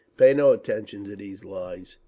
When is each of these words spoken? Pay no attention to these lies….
Pay 0.17 0.33
no 0.33 0.51
attention 0.51 1.03
to 1.03 1.15
these 1.15 1.43
lies…. 1.45 1.97